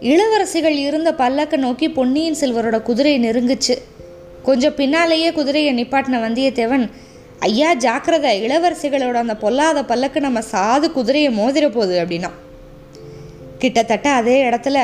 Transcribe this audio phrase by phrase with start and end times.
[0.00, 3.74] இளவரசிகள் இருந்த பல்லக்கை நோக்கி பொன்னியின் செல்வரோட குதிரை நெருங்குச்சு.
[4.42, 6.90] கொஞ்சம் பின்னாலேயே குதிரையை நிப்பாட்டின வந்தியத்தேவன்
[7.38, 12.30] ஐயா ஜாக்கிரதை இளவரசிகளோட அந்த பொல்லாத பல்லக்கு நம்ம சாது குதிரையை மோதிர போகுது அப்படின்னா
[13.58, 14.78] கிட்டத்தட்ட அதே இடத்துல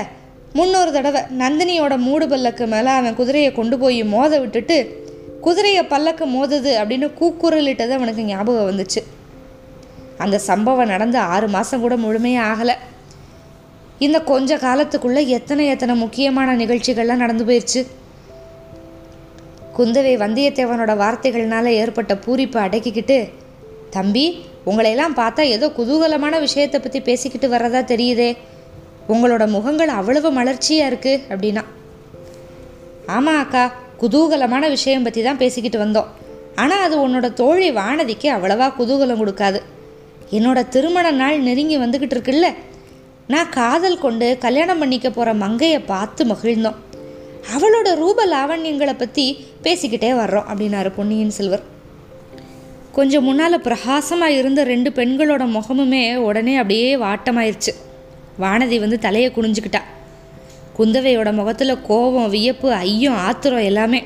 [0.52, 5.04] முன்னொரு தடவை நந்தினியோட மூடு பல்லக்கு மேலே அவன் குதிரையை கொண்டு போய் மோத விட்டுட்டு
[5.40, 9.02] குதிரையை பல்லக்கு மோதுது அப்படின்னு கூக்குரலிட்டது அவனுக்கு ஞாபகம் வந்துச்சு.
[10.18, 12.74] அந்த சம்பவம் நடந்து ஆறு மாதம் கூட முழுமையாக ஆகலை.
[14.04, 17.80] இந்த கொஞ்ச காலத்துக்குள்ளே எத்தனை எத்தனை முக்கியமான நிகழ்ச்சிகள்லாம் நடந்து போயிடுச்சு
[19.76, 23.16] குந்தவை வந்தியத்தேவனோட வார்த்தைகள்னால ஏற்பட்ட பூரிப்பை அடக்கிக்கிட்டு
[23.90, 24.26] தம்பி
[24.66, 28.36] உங்களையெல்லாம் பார்த்தா ஏதோ குதூகலமான விஷயத்தை பற்றி பேசிக்கிட்டு வர்றதா தெரியுதே.
[29.08, 31.62] உங்களோட முகங்கள் அவ்வளவு மலர்ச்சியாக இருக்குது அப்படின்னா.
[33.06, 33.64] ஆமாம் அக்கா
[34.02, 36.08] குதூகலமான விஷயம் பற்றி தான் பேசிக்கிட்டு வந்தோம்.
[36.54, 39.60] ஆனால் அது உன்னோட தோழி வானதிக்கு அவ்வளவா குதூகலம் கொடுக்காது.
[40.30, 42.48] என்னோட திருமண நாள் நெருங்கி வந்துக்கிட்டு இருக்குல்ல
[43.29, 46.77] நான் காதல் கொண்டு கல்யாணம் பண்ணிக்க போகிற மங்கையை பார்த்து மகிழ்ந்தோம்.
[47.55, 51.63] அவளோட ரூப லாவண்யங்களை பற்றி பேசிக்கிட்டே வர்றோம் அப்படின்னாரு பொன்னியின் செல்வர்.
[52.93, 57.74] கொஞ்சம் முன்னால் பிரகாசமாக இருந்த ரெண்டு பெண்களோட முகமுமே உடனே அப்படியே வாட்டமாயிருச்சு.
[58.41, 59.82] வானதி வந்து தலையை குனிஞ்சுக்கிட்டா.
[60.79, 64.04] குந்தவையோட முகத்தில் கோபம் வியப்பு ஐயம் ஆத்திரம் எல்லாமே.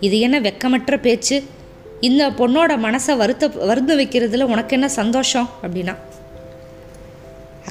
[0.00, 1.44] இது என்ன வெக்கமற்ற பேச்சு?
[2.00, 5.50] இந்த பொண்ணோட மனசை வருத்த வருந்த வைக்கிறதுல உனக்கு என்ன சந்தோஷம்?
[5.62, 5.96] அப்படின்னா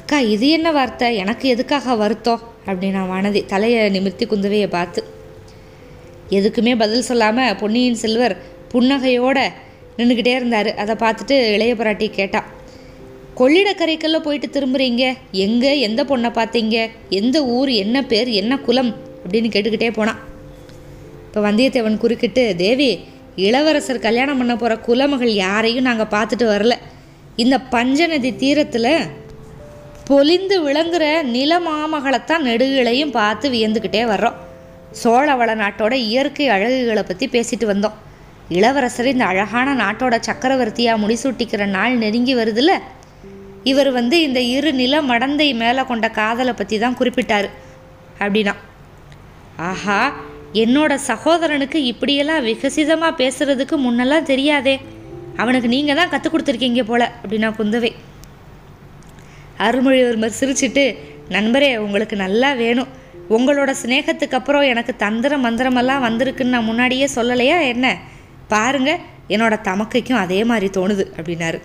[0.00, 1.08] அக்கா இது என்ன வார்த்தை?
[1.16, 2.40] எனக்கு எதுக்காக வருத்தம்?
[2.66, 5.00] அப்படின்னா வானதி தலையை நிமிர்த்தி குந்தவையை பார்த்து
[6.30, 8.34] எதுக்குமே பதில் சொல்லாமல் பொன்னியின் செல்வர்
[8.72, 9.38] புன்னகையோட
[9.98, 10.70] நின்றுக்கிட்டே இருந்தார்.
[10.74, 12.40] அதை பார்த்துட்டு இளைய பிராட்டி கேட்டா
[13.36, 15.04] கொள்ளிடக்கரைக்கெல்லாம் போயிட்டு திரும்புறீங்க?
[15.44, 15.80] எங்கே?
[15.80, 16.76] எந்த பொண்ணை பார்த்தீங்க?
[17.08, 17.70] எந்த ஊர்?
[17.84, 18.28] என்ன பேர்?
[18.40, 18.92] என்ன குலம்?
[19.24, 20.20] அப்படின்னு கேட்டுக்கிட்டே போனான்
[21.26, 22.90] இப்போ வந்தியத்தேவன் குறுக்கிட்டு தேவி
[23.36, 26.74] இளவரசர் கல்யாணம் பண்ண போகிற குலமகள் யாரையும் நாங்கள் பார்த்துட்டு வரல.
[27.36, 28.92] இந்த பஞ்சநதி தீரத்தில்
[30.10, 31.04] பொலிந்து விளங்குற
[31.34, 34.38] நில மாமகளைத்தான் நெடுகளையும் பார்த்து வியந்துக்கிட்டே வர்றோம்.
[35.00, 37.96] சோழவள நாட்டோட இயற்கை அழகுகளை பற்றி பேசிட்டு வந்தோம்.
[38.56, 42.72] இளவரசர் இந்த அழகான நாட்டோட சக்கரவர்த்தியாக முடிசூட்டிக்கிற நாள் நெருங்கி வருதுல்ல?
[43.70, 47.48] இவர் வந்து இந்த இரு நில மடந்தை மேலே கொண்ட காதலை பற்றி தான் குறிப்பிட்டார்.
[48.22, 48.54] அப்படின்னா
[49.70, 50.00] ஆஹா
[50.62, 54.76] என்னோட சகோதரனுக்கு இப்படியெல்லாம் விகசிதமாக பேசுறதுக்கு முன்னெல்லாம் தெரியாதே.
[55.42, 57.90] அவனுக்கு நீங்கள் தான் கற்றுக் கொடுத்துருக்கீங்க போல அப்படின்னா குந்தவை.
[59.64, 60.84] அருள்மொழிவர்மர் சிரிச்சிட்டு
[61.28, 62.90] நண்பரே உங்களுக்கு நல்லா வேணும்.
[63.36, 67.86] உங்களோட சிநேகத்துக்கு அப்புறம் எனக்கு தந்திர மந்திரமெல்லாம் வந்திருக்குன்னு நான் முன்னாடியே சொல்லலையா என்ன?
[68.48, 68.98] பாருங்க
[69.28, 71.60] என்னோட தமக்கைக்கும் அதே மாதிரி தோணுது அப்படின்னாரு.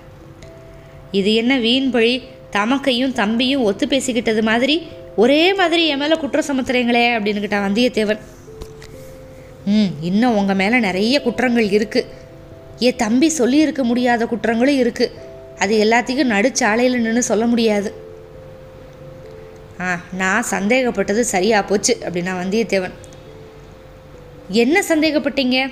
[1.12, 2.16] இது என்ன வீண் பழி?
[2.52, 4.76] தமக்கையும் தம்பியும் ஒத்து பேசிக்கிட்டது மாதிரி
[5.16, 8.22] ஒரே மாதிரி என் மேலே குற்றம் சுமத்துறீங்களே அப்படின்னு வந்தியத்தேவன்.
[9.66, 12.12] ம் இன்னும் உங்கள் மேலே நிறைய குற்றங்கள் இருக்குது
[12.80, 15.24] என் தம்பி சொல்லியிருக்க முடியாத குற்றங்களும் இருக்குது
[15.60, 17.94] அது எல்லாத்தையும் நடுச்சாலையில் நின்று சொல்ல முடியாது.
[19.82, 22.92] ஆ நான் சந்தேகப்பட்டது சரியா போச்சு அப்படின்னா வந்தியத்தேவன்.
[24.50, 25.72] என்ன சந்தேகப்பட்டீங்க?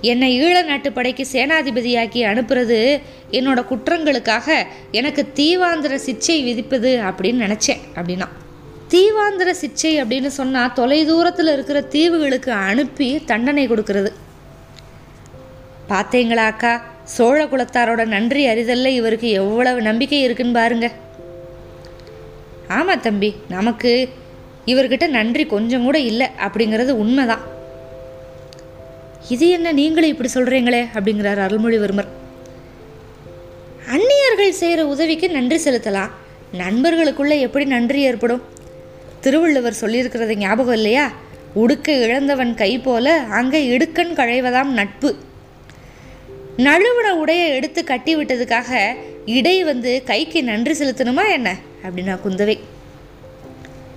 [0.00, 8.28] என்னை ஈழ நாட்டு படைக்கு சேனாதிபதியாக்கி அனுப்புறது என்னோட குற்றங்களுக்காக எனக்கு தீவாந்திர சிச்சை விதிப்பது அப்படின்னு நினச்சேன் அப்படின்னா.
[8.88, 14.12] தீவாந்திர சிச்சை அப்படின்னு சொன்னால் தொலைதூரத்தில் இருக்கிற தீவுகளுக்கு அனுப்பி தண்டனை கொடுக்கறது.
[15.88, 16.93] பார்த்தீங்களா அக்கா?
[17.04, 20.90] சோழ குலத்தாரோட நன்றி அறிதல்ல இவருக்கு எவ்வளவு நம்பிக்கை இருக்குன்னு பாருங்க.
[22.68, 24.08] ஆமாம் தம்பி நமக்கு
[24.66, 27.42] இவர்கிட்ட நன்றி கொஞ்சம் கூட இல்லை அப்படிங்கிறது உண்மைதான்.
[29.28, 32.06] இது என்ன நீங்களும் இப்படி சொல்கிறீங்களே அப்படிங்கிறார் அருள்மொழிவர்மர்.
[33.88, 36.10] அந்நியர்கள் செய்கிற உதவிக்கு நன்றி செலுத்தலாம்.
[36.58, 38.42] நண்பர்களுக்குள்ளே எப்படி நன்றி ஏற்படும்?
[39.20, 41.10] திருவள்ளுவர் சொல்லியிருக்கிறது ஞாபகம் இல்லையா?
[41.54, 45.16] உடுக்க இழந்தவன் கை போல அங்கே இடுக்கண் கழைவதாம் நட்பு.
[46.56, 48.92] நழுவன உடைய எடுத்து கட்டி விட்டதுக்காக
[49.26, 51.56] இடை வந்து கைக்கு நன்றி செலுத்தணுமா என்ன?
[51.82, 52.58] அப்படின்னா குந்தவை.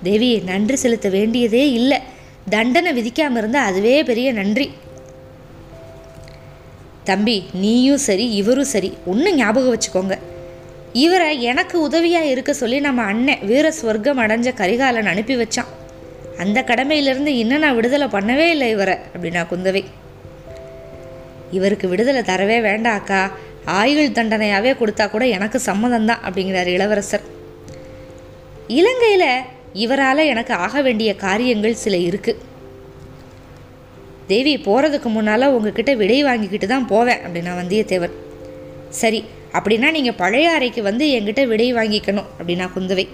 [0.02, 1.98] தேவி நன்றி செலுத்த வேண்டியதே இல்லை.
[2.50, 4.70] தண்டனை விதிக்காமல் இருந்தால் அதுவே பெரிய நன்றி.
[7.04, 8.96] தம்பி நீயும் சரி இவரும் சரி.
[9.06, 10.18] ஒன்று ஞாபகம் வச்சுக்கோங்க.
[10.92, 15.70] இவரை எனக்கு உதவியாக இருக்க சொல்லி நம்ம அண்ணன் வீர ஸ்வர்க்கம் அடைஞ்ச கரிகாலன் அனுப்பி வச்சான்.
[16.38, 19.84] அந்த கடமையிலிருந்து இன்னும் நான் விடுதலை பண்ணவே இல்லை இவரை அப்படின்னா குந்தவை.
[21.50, 23.20] இவருக்கு விடுதலை தரவே வேண்டாக்கா.
[23.20, 23.20] அக்கா
[23.64, 27.24] ஆயுள் தண்டனையாகவே கொடுத்தா கூட எனக்கு சம்மதம்தான் அப்படிங்கிறார் இளவரசர்.
[28.66, 32.46] இலங்கையில் இவரால் எனக்கு ஆக வேண்டிய காரியங்கள் சில இருக்குது
[34.26, 38.16] தேவி போகிறதுக்கு முன்னால் உங்ககிட்ட விடை வாங்கிக்கிட்டு தான் போவேன் அப்படின்னா வந்தியத்தேவன்.
[38.88, 43.08] சரி அப்படின்னா நீங்கள் பழைய அறைக்கு வந்து என்கிட்ட விடை வாங்கிக்கணும் அப்படின்னா குந்தவை.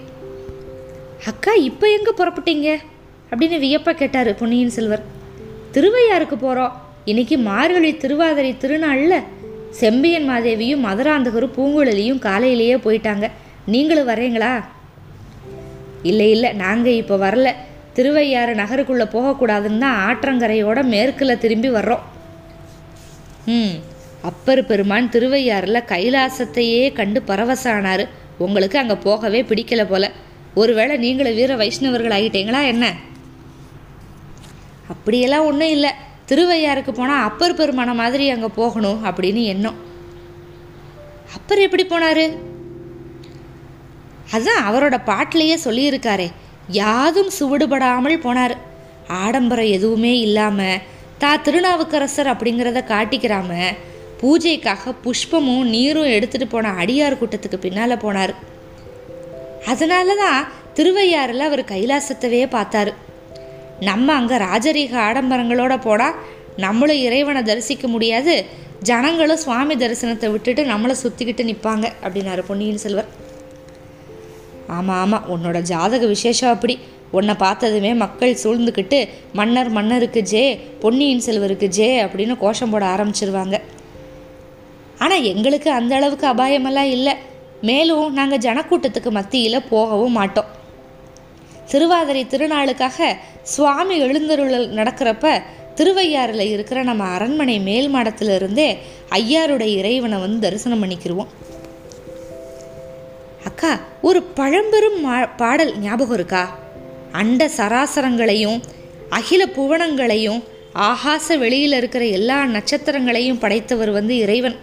[1.25, 2.77] அக்கா இப்போ எங்கே புறப்பட்டீங்க?
[3.31, 5.05] அப்படின்னு வியப்பாக கேட்டார் பொன்னியின் செல்வர்.
[5.71, 9.23] திருவையாருக்கு போகிறோம் இன்னைக்கு மார்கழி திருவாதிரை திருநாளில்
[9.71, 13.31] செம்பியன் மாதேவியும் மதுராந்தகரும் பூங்குழலியும் காலையிலேயே போயிட்டாங்க.
[13.65, 14.63] நீங்களும் வரீங்களா
[16.03, 16.53] இல்லை இல்லை.
[16.53, 17.51] நாங்கள் இப்போ வரல.
[17.93, 21.99] திருவையாறு நகருக்குள்ளே போகக்கூடாதுன்னு தான் ஆற்றங்கரையோட மேற்கில் திரும்பி வர்றோம்.
[23.45, 23.75] ம்.
[24.21, 28.07] அப்பர் பெருமான் திருவையாறில் கைலாசத்தையே கண்டு பரவசானார்.
[28.37, 30.11] உங்களுக்கு அங்கே போகவே பிடிக்கல போல.
[30.55, 32.93] ஒருவேளை நீங்களும் வீர வைஷ்ணவர்கள் ஆகிட்டீங்களா என்ன?
[34.87, 35.91] அப்படியெல்லாம் ஒன்றும் இல்லை.
[36.29, 39.77] திருவையாருக்கு போனால் அப்பர் பெருமான மாதிரி அங்கே போகணும் அப்படின்னு எண்ணம்.
[41.35, 42.25] அப்பர் எப்படி போனார்?
[44.33, 46.27] அதுதான் அவரோட பாட்டிலேயே சொல்லியிருக்காரே
[46.81, 48.55] யாதும் சுவடுபடாமல் போனார்.
[49.23, 50.81] ஆடம்பரம் எதுவுமே இல்லாமல்
[51.21, 53.51] தா திருநாவுக்கரசர் அப்படிங்கிறத காட்டிக்கிறாம
[54.21, 58.33] பூஜைக்காக புஷ்பமும் நீரும் எடுத்துகிட்டு போன அடியார் கூட்டத்துக்கு பின்னால் போனார்.
[59.71, 60.47] அதனால தான்
[60.77, 62.91] திருவையாறில் அவர் கைலாசத்தவே பார்த்தாரு.
[63.79, 66.15] நம்ம அங்கே ராஜரீக ஆடம்பரங்களோட போனால்
[66.57, 68.45] நம்மளும் இறைவனை தரிசிக்க முடியாது.
[68.81, 73.09] ஜனங்களும் சுவாமி தரிசனத்தை விட்டுட்டு நம்மளை சுற்றிக்கிட்டு நிற்பாங்க அப்படின்னாரு பொன்னியின் செல்வர்.
[74.67, 76.79] ஆமாம் ஆமாம் உன்னோட ஜாதக விசேஷம் அப்படி.
[77.11, 83.59] உன்னை பார்த்ததுமே மக்கள் சூழ்ந்துக்கிட்டு மன்னர் மன்னருக்கு ஜே பொன்னியின் செல்வருக்கு ஜே அப்படின்னு கோஷம் போட ஆரம்பிச்சிருவாங்க.
[84.99, 87.13] ஆனால் எங்களுக்கு அந்த அளவுக்கு அபாயமெல்லாம் இல்லை.
[87.61, 90.63] மேலும் நாங்கள் ஜனக்கூட்டத்துக்கு மத்தியில் போகவும் மாட்டோம்.
[91.65, 95.41] திருவாதிரை திருநாளுக்காக சுவாமி எழுந்தருளல் நடக்கிறப்ப
[95.75, 98.77] திருவையாறில் இருக்கிற நம்ம அரண்மனை மேல் மாடத்துல இருந்தே
[99.09, 101.27] ஐயாருடைய இறைவனை வந்து தரிசனம் பண்ணிக்கிருவோம்.
[103.45, 106.59] அக்கா ஒரு பழம்பெரும் மா- பாடல் ஞாபகம் இருக்கா?
[107.11, 108.61] அண்ட சராசரங்களையும்
[109.09, 110.43] அகில புவனங்களையும்
[110.75, 114.55] ஆகாச வெளியில் இருக்கிற எல்லா நட்சத்திரங்களையும் படைத்தவர் வந்து இறைவன்.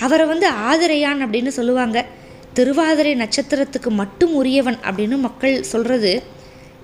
[0.00, 2.04] அவரை வந்து ஆதிரையான் அப்படின்னு சொல்லுவாங்க.
[2.52, 6.22] திருவாதிரை நட்சத்திரத்துக்கு மட்டும் உரியவன் அப்படின்னு மக்கள் சொல்கிறது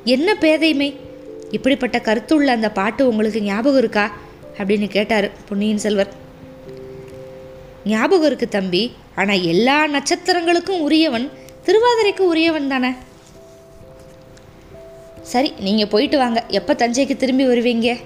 [0.05, 0.97] என்ன பேதைமை?
[1.51, 4.11] இப்படிப்பட்ட கருத்துள்ள அந்த பாட்டு உங்களுக்கு ஞாபகம் இருக்கா?
[4.59, 6.13] அப்படின்னு கேட்டார் பொன்னியின் செல்வர்.
[7.85, 11.31] ஞாபகம் இருக்கு தம்பி ஆனால் எல்லா நட்சத்திரங்களுக்கும் உரியவன்
[11.67, 12.91] திருவாதிரைக்கு உரியவன் தானே?
[15.23, 16.45] சரி நீங்கள் போயிட்டு வாங்க.
[16.49, 18.01] எப்போ தஞ்சைக்கு திரும்பி வருவீங்க?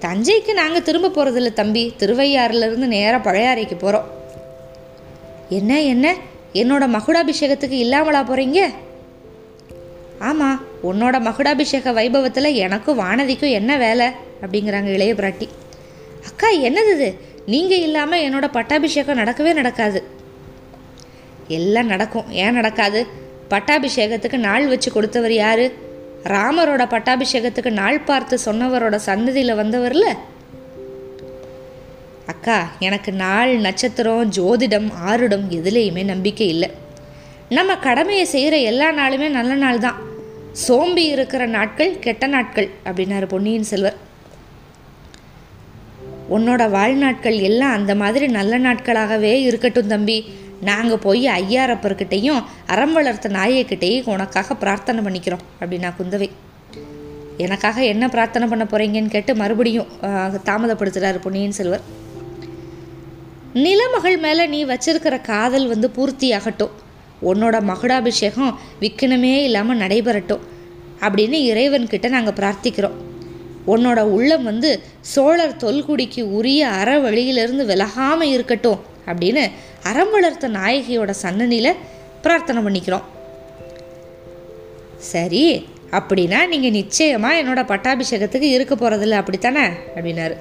[0.00, 1.94] தஞ்சைக்கு நாங்கள் திரும்ப போகிறதில்ல தம்பி.
[1.98, 4.08] திருவையாறுலேருந்து நேராக பழையாறைக்கு போகிறோம்
[5.48, 6.16] என்ன என்ன?
[6.52, 8.74] என்னோட மகுடாபிஷேகத்துக்கு இல்லாமலா போகிறீங்க
[10.18, 14.10] ஆமாம் உன்னோட மகுடாபிஷேக வைபவத்தில் எனக்கும் வானதிக்கும் என்ன வேலை?
[14.42, 15.48] அப்படிங்கிறாங்க இளைய பிராட்டி.
[16.26, 17.20] அக்கா என்னது இது?
[17.46, 20.02] நீங்கள் இல்லாமல் என்னோட பட்டாபிஷேகம் நடக்கவே நடக்காது.
[21.48, 22.30] எல்லாம் நடக்கும்.
[22.30, 23.06] ஏன் நடக்காது?
[23.50, 25.74] பட்டாபிஷேகத்துக்கு நாள் வச்சு கொடுத்தவர் யாரு?
[26.24, 30.04] ராமரோட பட்டாபிஷேகத்துக்கு நாள் பார்த்து சொன்னவரோட சன்னதியில் வந்தவர்ல?
[32.32, 32.56] அக்கா
[32.86, 36.68] எனக்கு நாள் நட்சத்திரம் ஜோதிடம் ஆருடம் எதுலேயுமே நம்பிக்கை இல்லை.
[37.56, 39.98] நம்ம கடமையை செய்கிற எல்லா நாளுமே நல்ல நாள் தான்.
[40.64, 43.98] சோம்பி இருக்கிற நாட்கள் கெட்ட நாட்கள் அப்படின்னாரு பொன்னியின் செல்வர்.
[46.36, 50.18] உன்னோட வாழ்நாட்கள் எல்லாம் அந்த மாதிரி நல்ல நாட்களாகவே இருக்கட்டும் தம்பி.
[50.70, 52.40] நாங்கள் போய் ஐயாரப்பர்கிட்டையும்
[52.74, 56.28] அறம் வளர்த்த நாயக்கிட்டையும் உனக்காக பிரார்த்தனை பண்ணிக்கிறோம் அப்படின்னா குந்தவை.
[57.44, 61.86] எனக்காக என்ன பிரார்த்தனை பண்ண போகிறீங்கன்னு கேட்டு மறுபடியும் தாமதப்படுத்துகிறார் தாமதப்படுத்துகிறாரு பொன்னியின் செல்வர்.
[63.56, 66.74] நிலமகள் மேலே நீ வச்சிருக்கிற காதல் வந்து பூர்த்தியாகட்டும்.
[67.22, 70.42] உன்னோட மகுடாபிஷேகம் விக்கனமே இல்லாமல் நடைபெறட்டும்.
[71.00, 72.96] அப்படின்னு இறைவன்கிட்ட நாங்கள் பிரார்த்திக்கிறோம்.
[73.66, 79.50] உன்னோட உள்ளம் வந்து சோழர் தொல்குடிக்கு உரிய அற வழியிலிருந்து விலகாமல் இருக்கட்டும் அப்படின்னு
[79.82, 81.72] அறம் வளர்த்த நாயகியோட சன்னனியில்
[82.22, 83.06] பிரார்த்தனை பண்ணிக்கிறோம்.
[84.98, 89.66] சரி அப்படின்னா நீங்கள் நிச்சயமாக என்னோட பட்டாபிஷேகத்துக்கு இருக்க போகிறதில்ல அப்படித்தானே?
[89.96, 90.36] அப்படின்னாரு.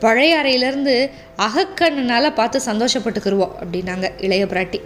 [0.00, 4.80] பழைய அறையிலேருந்து அகக்கண்ணுனால பார்த்து சந்தோஷப்பட்டுக்கிருவோம் அப்படின்னாங்க இளைய பிராட்டி.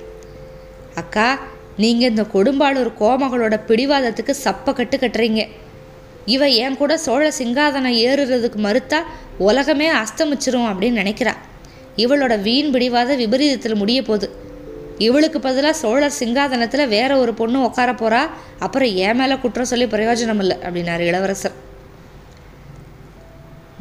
[0.94, 1.38] அக்கா
[1.76, 5.48] நீங்கள் இந்த கொடும்பாளூர் கோமகளோட பிடிவாதத்துக்கு சப்ப கட்டு கட்டுறீங்க.
[6.24, 8.98] இவ என் கூட சோழ சிங்காதனம் ஏறுறதுக்கு மறுத்தா
[9.38, 11.34] உலகமே அஸ்தமிச்சிரும் அப்படின்னு நினைக்கிறா.
[11.96, 14.46] இவளோட வீண் பிடிவாத விபரீதத்தில் முடிய போகுது.
[14.98, 18.28] இவளுக்கு பதிலாக சோழர் சிங்காதனத்தில் வேற ஒரு பொண்ணு உட்கார போகிறா
[18.58, 21.52] அப்புறம் என் மேலே குற்றம் சொல்லி பிரயோஜனம் இல்லை அப்படின்னாரு இளவரசர்.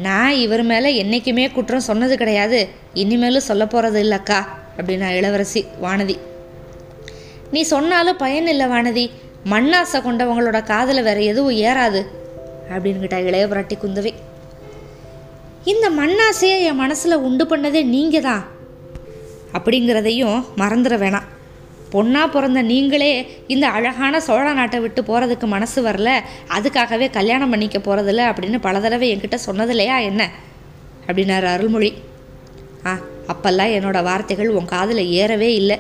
[0.06, 2.60] நான் இவர் மேலே என்றைக்குமே குற்றம் சொன்னது கிடையாது.
[2.94, 4.40] இனிமேலும் சொல்ல போகிறது இல்லைக்கா
[4.78, 6.16] அப்படின்னா இளவரசி வானதி.
[7.52, 9.06] நீ சொன்னாலும் பயன் இல்லை வானதி.
[9.52, 12.02] மண்ணாசை கொண்டவங்களோட காதில் வேற எதுவும் ஏறாது
[12.72, 14.14] அப்படின்னு கேட்டா இளைய பிராட்டி குந்தவை.
[15.64, 18.44] இந்த மண்ணாசையை என் மனசில் உண்டு பண்ணதே நீங்கள் தான்
[19.54, 21.28] அப்படிங்கிறதையும் மறந்துட வேணாம்.
[21.98, 23.12] பொண்ணாக பிறந்த நீங்களே
[23.48, 26.10] இந்த அழகான சோழ நாட்டை விட்டு போகிறதுக்கு மனசு வரல
[26.58, 30.32] அதுக்காகவே கல்யாணம் பண்ணிக்க போகிறதில்ல அப்படின்னு பல தடவை என்கிட்ட சொன்னதில்லையா என்ன?
[31.08, 31.92] அப்படின்னாரு அருள்மொழி.
[32.86, 32.92] ஆ
[33.32, 35.78] அப்பெல்லாம் என்னோடய வார்த்தைகள் உன் காதில் ஏறவே இல்லை.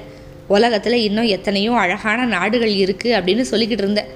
[0.47, 4.09] உலகத்தில் இன்னும் எத்தனையோ அழகான நாடுகள் இருக்குது அப்படின்னு சொல்லிக்கிட்டு இருந்தேன்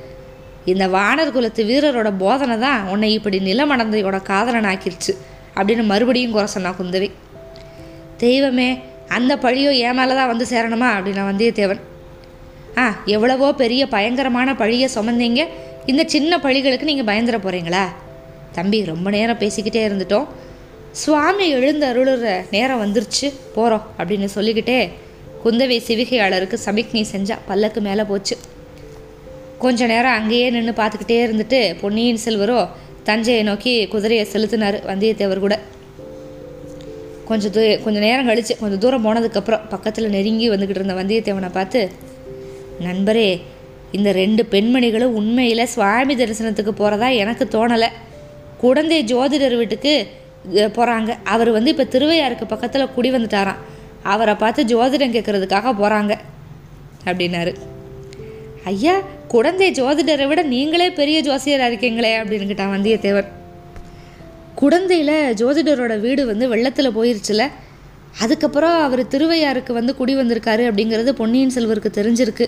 [0.66, 5.14] இந்த வானர் குலத்து வீரரோட போதனை தான் உன்னை இப்படி நிலமடந்தையோட காதலன் ஆக்கிருச்சு
[5.56, 7.12] அப்படின்னு மறுபடியும் குறை சொன்னா குந்தவை.
[8.18, 8.70] தெய்வமே
[9.08, 11.82] அந்த பழியோ என் மேலே தான் வந்து சேரணுமா அப்படின்னா வந்தியத்தேவன்.
[12.78, 15.42] ஆ எவ்வளவோ பெரிய பயங்கரமான பழியை சுமந்தீங்க.
[15.86, 17.84] இந்த சின்ன பழிகளுக்கு நீங்கள் பயந்துட போகிறீங்களா
[18.52, 20.28] தம்பி ரொம்ப நேரம் பேசிக்கிட்டே இருந்துட்டோம்.
[20.92, 23.28] சுவாமி எழுந்து அருளுற நேரம் வந்துருச்சு.
[23.56, 24.90] போகிறோம் அப்படின்னு சொல்லிக்கிட்டே
[25.44, 28.36] குந்தவை சிவிகையாளருக்கு சமிக்னி செஞ்சா பல்லக்கு மேலே போச்சு.
[29.58, 32.68] கொஞ்ச நேரம் அங்கேயே நின்று பார்த்துக்கிட்டே இருந்துட்டு பொன்னியின் செல்வரோ
[33.04, 35.60] தஞ்சையை நோக்கி குதிரையை செலுத்தினார் வந்தியத்தேவர் கூட.
[37.30, 41.82] கொஞ்சம் தூ கொஞ்சம் நேரம் கழிச்சு கொஞ்சம் தூரம் போனதுக்கப்புறம் பக்கத்தில் நெருங்கி வந்துக்கிட்டு இருந்த வந்தியத்தேவனை பார்த்து
[42.88, 43.30] நண்பரே
[43.98, 47.90] இந்த ரெண்டு பெண்மணிகளும் உண்மையில் சுவாமி தரிசனத்துக்கு போகிறதா எனக்கு தோணலை.
[48.64, 49.94] குழந்தை ஜோதிடர் வீட்டுக்கு
[50.78, 53.60] போகிறாங்க அவர் வந்து இப்போ திருவையாருக்கு பக்கத்தில் குடி வந்துட்டாராம்.
[54.14, 56.14] அவரை பார்த்து ஜோதிடம் கேட்குறதுக்காக போகிறாங்க
[57.10, 57.52] அப்படின்னாரு.
[58.72, 58.96] ஐயா
[59.34, 63.28] குழந்தை ஜோதிடரை விட நீங்களே பெரிய ஜோசியராக இருக்கீங்களே அப்படின்னு கேட்டான் வந்தியத்தேவர்
[64.62, 67.44] குழந்தையில் ஜோதிடரோட வீடு வந்து வெள்ளத்தில் போயிருச்சுல
[68.24, 72.46] அதுக்கப்புறம் அவர் திருவையாருக்கு வந்து குடி வந்திருக்காரு அப்படிங்கிறது பொன்னியின் செல்வருக்கு தெரிஞ்சிருக்கு.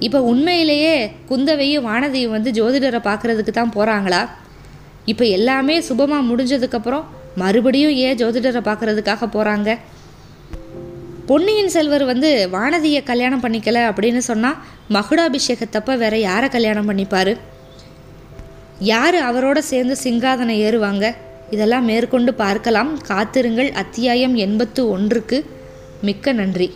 [0.00, 0.94] இப்போ உண்மையிலேயே
[1.28, 4.28] குந்தவையும் வானதியும் வந்து ஜோதிடரை பார்க்குறதுக்கு தான் போகிறாங்களா
[5.04, 7.04] இப்போ எல்லாமே சுபமாக முடிஞ்சதுக்கப்புறம்
[7.36, 9.78] மறுபடியும் ஏன் ஜோதிடரை பார்க்குறதுக்காக போகிறாங்க
[11.26, 14.56] பொன்னியின் செல்வர் வந்து வானதியை கல்யாணம் பண்ணிக்கல அப்படின்னு சொன்னால்
[14.94, 17.36] மகுடாபிஷேகத்தப்ப வேற யாரை கல்யாணம் பண்ணிப்பார்?
[18.78, 21.14] யார் அவரோட சேர்ந்து சிங்காதனை ஏறுவாங்க?
[21.50, 22.90] இதெல்லாம் மேற்கொண்டு பார்க்கலாம்.
[23.06, 23.70] காத்திருங்கள்.
[23.72, 25.38] அத்தியாயம் எண்பத்து ஒன்றுக்கு
[26.02, 26.68] மிக்க நன்றி.